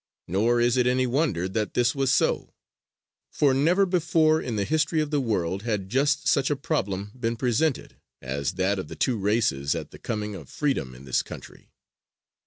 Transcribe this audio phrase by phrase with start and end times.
[0.27, 2.55] Nor is it any wonder that this was so,
[3.31, 7.35] for never before in the history of the world had just such a problem been
[7.35, 11.69] presented as that of the two races at the coming of freedom in this country.